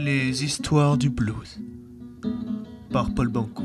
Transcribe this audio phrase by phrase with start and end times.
[0.00, 1.58] Les histoires du blues
[2.92, 3.64] par Paul Banco.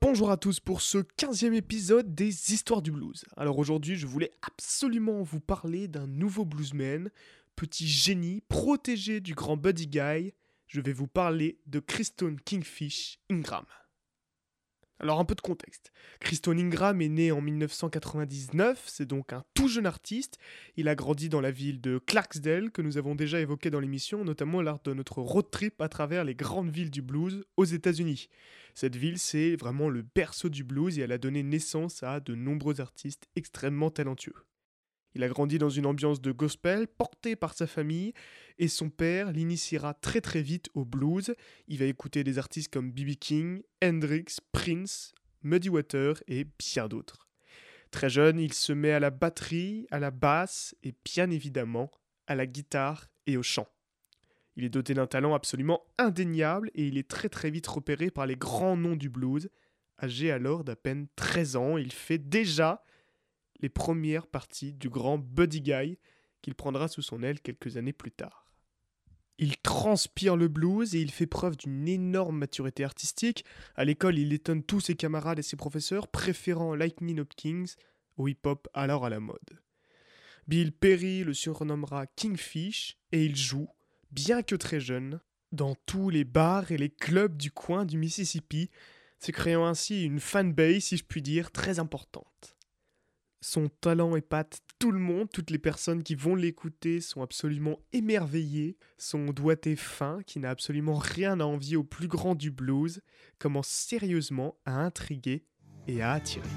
[0.00, 3.26] Bonjour à tous pour ce 15e épisode des Histoires du blues.
[3.36, 7.10] Alors aujourd'hui, je voulais absolument vous parler d'un nouveau bluesman,
[7.54, 10.32] petit génie protégé du grand Buddy Guy.
[10.68, 13.66] Je vais vous parler de Christone Kingfish Ingram.
[14.98, 15.92] Alors un peu de contexte.
[16.20, 20.38] Christone Ingram est né en 1999, c'est donc un tout jeune artiste.
[20.76, 24.24] Il a grandi dans la ville de Clarksdale que nous avons déjà évoqué dans l'émission,
[24.24, 28.30] notamment lors de notre road trip à travers les grandes villes du blues aux États-Unis.
[28.74, 32.34] Cette ville, c'est vraiment le berceau du blues et elle a donné naissance à de
[32.34, 34.46] nombreux artistes extrêmement talentueux.
[35.16, 38.12] Il a grandi dans une ambiance de gospel portée par sa famille
[38.58, 41.34] et son père l'initiera très très vite au blues.
[41.68, 43.14] Il va écouter des artistes comme B.B.
[43.18, 47.30] King, Hendrix, Prince, Muddy Water et bien d'autres.
[47.90, 51.90] Très jeune, il se met à la batterie, à la basse et bien évidemment
[52.26, 53.68] à la guitare et au chant.
[54.54, 58.26] Il est doté d'un talent absolument indéniable et il est très très vite repéré par
[58.26, 59.48] les grands noms du blues.
[60.02, 62.84] Âgé alors d'à peine 13 ans, il fait déjà
[63.60, 65.98] les premières parties du grand Buddy Guy
[66.42, 68.46] qu'il prendra sous son aile quelques années plus tard.
[69.38, 73.44] Il transpire le blues et il fait preuve d'une énorme maturité artistique.
[73.74, 77.64] À l'école, il étonne tous ses camarades et ses professeurs, préférant Lightning Hopkins
[78.16, 79.60] au hip-hop alors à la mode.
[80.48, 83.68] Bill Perry le surnommera Kingfish et il joue,
[84.10, 85.20] bien que très jeune,
[85.52, 88.70] dans tous les bars et les clubs du coin du Mississippi,
[89.18, 92.55] se créant ainsi une fanbase, si je puis dire, très importante.
[93.40, 98.76] Son talent épate tout le monde, toutes les personnes qui vont l'écouter sont absolument émerveillées.
[98.98, 103.00] Son doigté fin, qui n'a absolument rien à envier au plus grand du blues,
[103.38, 105.44] commence sérieusement à intriguer
[105.86, 106.48] et à attirer.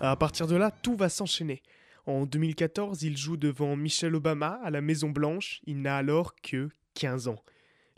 [0.00, 1.62] À partir de là, tout va s'enchaîner.
[2.04, 5.60] En 2014, il joue devant Michelle Obama à la Maison Blanche.
[5.66, 7.42] Il n'a alors que 15 ans.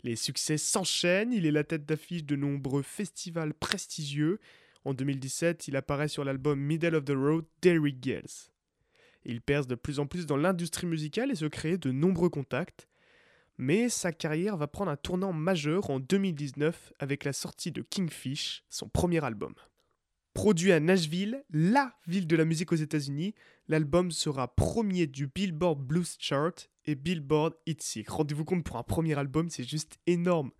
[0.03, 4.39] Les succès s'enchaînent, il est la tête d'affiche de nombreux festivals prestigieux.
[4.85, 8.49] En 2017, il apparaît sur l'album Middle of the Road d'Eric Gales.
[9.25, 12.87] Il perce de plus en plus dans l'industrie musicale et se crée de nombreux contacts.
[13.57, 18.63] Mais sa carrière va prendre un tournant majeur en 2019 avec la sortie de Kingfish,
[18.69, 19.53] son premier album.
[20.39, 23.35] Produit à Nashville, la ville de la musique aux États-Unis,
[23.67, 26.53] l'album sera premier du Billboard Blues Chart
[26.85, 30.51] et Billboard Hit Rendez-vous compte, pour un premier album, c'est juste énorme.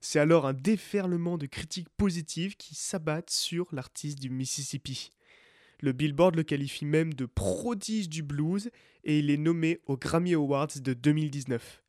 [0.00, 5.10] C'est alors un déferlement de critiques positives qui s'abattent sur l'artiste du Mississippi.
[5.80, 8.70] Le Billboard le qualifie même de prodige du blues
[9.02, 11.82] et il est nommé aux Grammy Awards de 2019.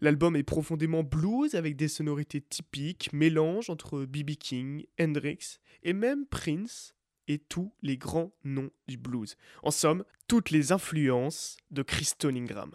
[0.00, 4.32] L'album est profondément blues avec des sonorités typiques, mélange entre B.B.
[4.38, 6.94] King, Hendrix et même Prince
[7.26, 9.36] et tous les grands noms du blues.
[9.62, 12.72] En somme, toutes les influences de Chris Ingram.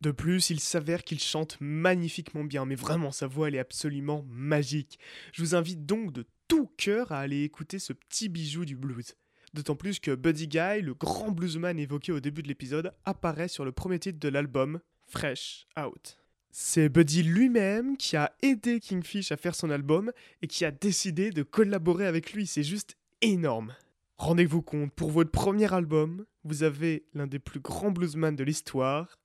[0.00, 4.24] De plus, il s'avère qu'il chante magnifiquement bien, mais vraiment sa voix elle est absolument
[4.28, 4.98] magique.
[5.32, 9.14] Je vous invite donc de tout cœur à aller écouter ce petit bijou du blues.
[9.54, 13.64] D'autant plus que Buddy Guy, le grand bluesman évoqué au début de l'épisode, apparaît sur
[13.64, 16.23] le premier titre de l'album, Fresh Out.
[16.56, 21.32] C'est Buddy lui-même qui a aidé Kingfish à faire son album et qui a décidé
[21.32, 22.46] de collaborer avec lui.
[22.46, 23.74] C'est juste énorme.
[24.18, 29.18] Rendez-vous compte, pour votre premier album, vous avez l'un des plus grands bluesmen de l'histoire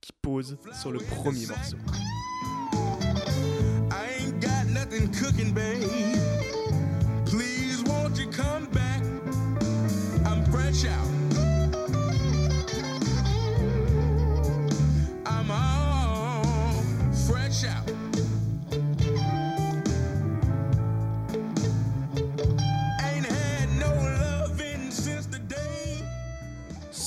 [0.00, 1.76] qui pose sur le premier morceau.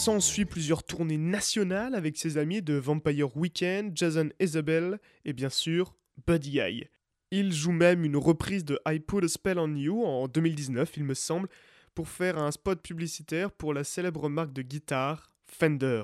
[0.03, 5.95] S'ensuit plusieurs tournées nationales avec ses amis de Vampire Weekend, Jason Isabel et bien sûr
[6.27, 6.83] Buddy Guy.
[7.31, 11.05] Il joue même une reprise de I Put a Spell on You en 2019, il
[11.05, 11.47] me semble,
[11.95, 16.03] pour faire un spot publicitaire pour la célèbre marque de guitare Fender.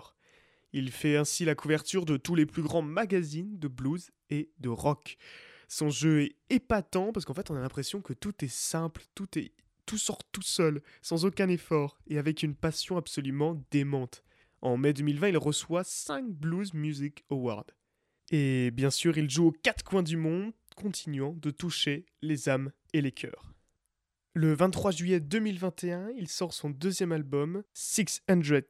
[0.72, 4.70] Il fait ainsi la couverture de tous les plus grands magazines de blues et de
[4.70, 5.18] rock.
[5.68, 9.38] Son jeu est épatant parce qu'en fait on a l'impression que tout est simple, tout
[9.38, 9.52] est
[9.90, 14.24] tout sort tout seul, sans aucun effort, et avec une passion absolument démente.
[14.62, 17.66] En mai 2020, il reçoit 5 Blues Music Awards.
[18.30, 22.72] Et bien sûr, il joue aux quatre coins du monde, continuant de toucher les âmes
[22.94, 23.56] et les cœurs.
[24.36, 28.68] Le 23 juillet 2021, il sort son deuxième album, 662,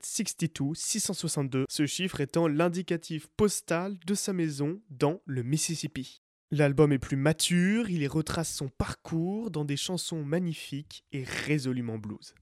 [0.73, 6.21] 662, ce chiffre étant l'indicatif postal de sa maison dans le Mississippi.
[6.51, 11.99] L'album est plus mature, il y retrace son parcours dans des chansons magnifiques et résolument
[11.99, 12.33] blues.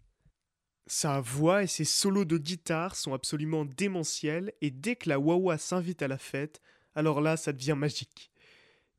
[0.85, 5.57] Sa voix et ses solos de guitare sont absolument démentiels et dès que la Wawa
[5.57, 6.61] s'invite à la fête,
[6.95, 8.31] alors là ça devient magique.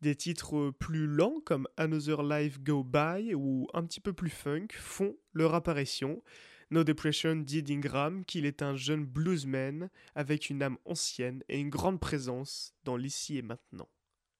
[0.03, 4.69] Des titres plus lents comme Another Life Go By ou un petit peu plus funk
[4.73, 6.23] font leur apparition.
[6.71, 11.71] No Depression dit d'Ingram qu'il est un jeune bluesman avec une âme ancienne et une
[11.71, 13.89] grande présence dans l'ici et maintenant.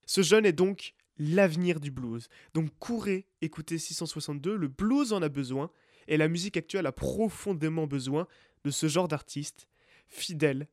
[0.09, 2.29] Ce jeune est donc l'avenir du blues.
[2.55, 5.69] Donc courez écoutez 662, le blues en a besoin,
[6.07, 8.27] et la musique actuelle a profondément besoin
[8.63, 9.67] de ce genre d'artiste,
[10.07, 10.67] fidèle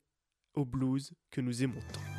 [0.55, 2.16] au blues que nous aimons tant.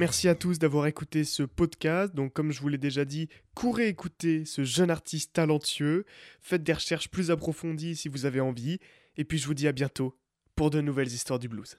[0.00, 2.14] Merci à tous d'avoir écouté ce podcast.
[2.14, 6.06] Donc, comme je vous l'ai déjà dit, courez écouter ce jeune artiste talentueux.
[6.40, 8.78] Faites des recherches plus approfondies si vous avez envie.
[9.18, 10.18] Et puis, je vous dis à bientôt
[10.56, 11.76] pour de nouvelles histoires du blues.